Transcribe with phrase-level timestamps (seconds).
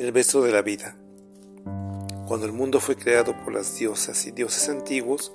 [0.00, 0.96] El beso de la vida.
[2.26, 5.30] Cuando el mundo fue creado por las diosas y dioses antiguos,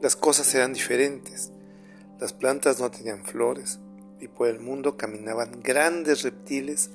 [0.00, 1.52] las cosas eran diferentes.
[2.18, 3.78] Las plantas no tenían flores
[4.18, 6.90] y por el mundo caminaban grandes reptiles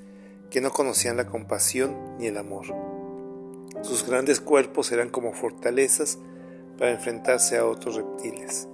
[0.52, 2.66] que no conocían la compasión ni el amor.
[3.84, 6.18] Sus grandes cuerpos eran como fortalezas
[6.78, 8.68] para enfrentarse a otros reptiles.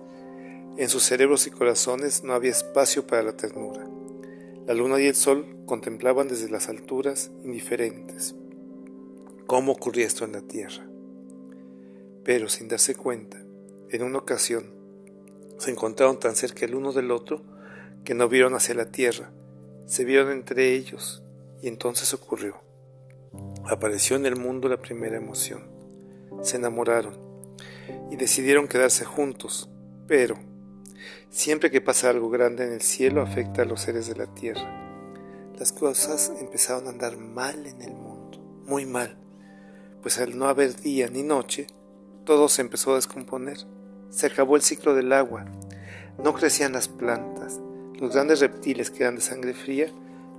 [0.77, 3.82] En sus cerebros y corazones no había espacio para la ternura.
[4.65, 8.35] La luna y el sol contemplaban desde las alturas indiferentes
[9.45, 10.87] cómo ocurría esto en la tierra.
[12.23, 13.43] Pero sin darse cuenta,
[13.89, 14.71] en una ocasión
[15.57, 17.41] se encontraron tan cerca el uno del otro
[18.05, 19.31] que no vieron hacia la tierra,
[19.85, 21.23] se vieron entre ellos
[21.61, 22.55] y entonces ocurrió.
[23.65, 25.63] Apareció en el mundo la primera emoción.
[26.41, 27.17] Se enamoraron
[28.11, 29.69] y decidieron quedarse juntos,
[30.07, 30.37] pero
[31.29, 34.79] siempre que pasa algo grande en el cielo afecta a los seres de la tierra.
[35.57, 39.17] Las cosas empezaron a andar mal en el mundo, muy mal
[40.03, 41.67] pues al no haber día ni noche,
[42.25, 43.57] todo se empezó a descomponer.
[44.09, 45.45] Se acabó el ciclo del agua.
[46.21, 47.59] No crecían las plantas.
[47.99, 49.87] Los grandes reptiles que eran de sangre fría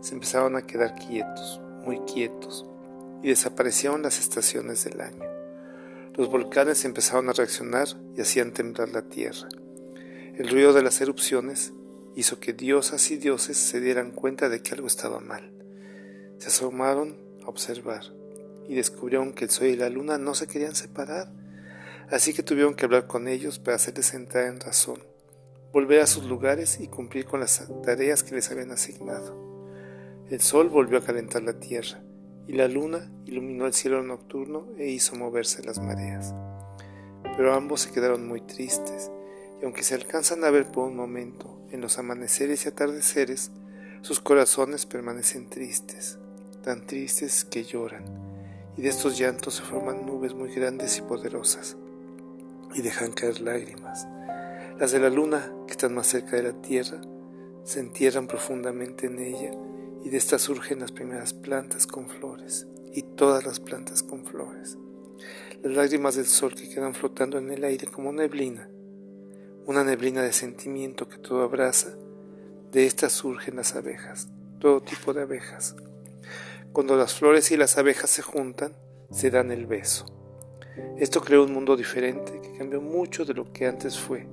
[0.03, 2.67] se empezaron a quedar quietos, muy quietos,
[3.23, 5.25] y desaparecieron las estaciones del año.
[6.15, 9.49] Los volcanes empezaron a reaccionar y hacían temblar la tierra.
[10.37, 11.73] El ruido de las erupciones
[12.17, 15.53] hizo que diosas y dioses se dieran cuenta de que algo estaba mal.
[16.39, 18.03] Se asomaron a observar
[18.69, 21.33] y descubrieron que el sol y la luna no se querían separar,
[22.11, 24.99] así que tuvieron que hablar con ellos para hacerles entrar en razón,
[25.73, 29.39] volver a sus lugares y cumplir con las tareas que les habían asignado.
[30.31, 32.03] El sol volvió a calentar la tierra,
[32.49, 36.35] y la luna iluminó el cielo nocturno e hizo moverse las mareas.
[37.37, 39.13] Pero ambos se quedaron muy tristes,
[39.61, 43.51] y aunque se alcanzan a ver por un momento en los amaneceres y atardeceres,
[44.03, 46.19] sus corazones permanecen tristes,
[46.63, 48.05] tan tristes que lloran
[48.77, 51.77] y de estos llantos se forman nubes muy grandes y poderosas
[52.75, 54.07] y dejan caer lágrimas.
[54.79, 57.01] Las de la luna, que están más cerca de la tierra,
[57.63, 59.53] se entierran profundamente en ella
[60.05, 64.77] y de estas surgen las primeras plantas con flores y todas las plantas con flores.
[65.63, 68.69] Las lágrimas del sol que quedan flotando en el aire como neblina,
[69.67, 71.95] una neblina de sentimiento que todo abraza,
[72.73, 75.77] de estas surgen las abejas, todo tipo de abejas,
[76.75, 78.75] cuando las flores y las abejas se juntan,
[79.13, 80.07] se dan el beso.
[80.99, 84.27] Esto creó un mundo diferente que cambió mucho de lo que antes fue.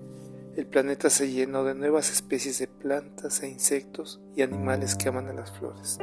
[0.56, 5.28] El planeta se llenó de nuevas especies de plantas e insectos y animales que aman
[5.28, 6.00] a las flores.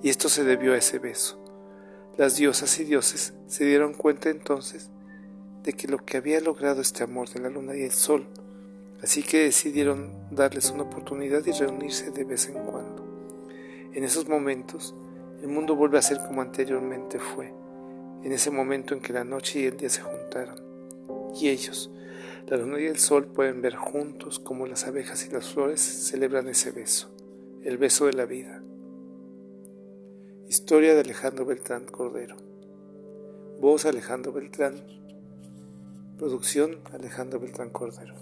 [0.00, 1.42] Y esto se debió a ese beso.
[2.16, 4.91] Las diosas y dioses se dieron cuenta entonces
[5.62, 8.26] de que lo que había logrado este amor de la luna y el sol,
[9.02, 13.02] así que decidieron darles una oportunidad y reunirse de vez en cuando.
[13.92, 14.94] En esos momentos,
[15.42, 17.52] el mundo vuelve a ser como anteriormente fue,
[18.22, 20.56] en ese momento en que la noche y el día se juntaron.
[21.34, 21.90] Y ellos,
[22.46, 26.48] la luna y el sol, pueden ver juntos como las abejas y las flores celebran
[26.48, 27.10] ese beso,
[27.62, 28.62] el beso de la vida.
[30.48, 32.36] Historia de Alejandro Beltrán Cordero.
[33.58, 34.84] Voz Alejandro Beltrán.
[36.22, 38.14] Producción Alejandro Beltrán Cordero.